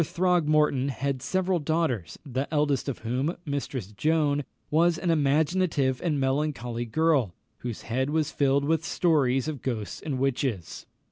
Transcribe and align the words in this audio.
Throgmorton 0.03 0.89
had 0.89 1.21
several 1.21 1.59
daughters, 1.59 2.17
the 2.25 2.51
eldest 2.51 2.89
of 2.89 2.97
whom, 3.05 3.37
Mistress 3.45 3.91
Joan, 3.91 4.45
was 4.71 4.97
an 4.97 5.11
imaginative 5.11 6.01
and 6.03 6.19
melancholy 6.19 6.85
girl, 6.85 7.35
whose 7.59 7.83
head 7.83 8.09
was 8.09 8.31
filled 8.31 8.65
with 8.65 8.83
stories 8.83 9.47
of 9.47 9.61
ghosts 9.61 10.01
and 10.01 10.17
witches. 10.17 10.87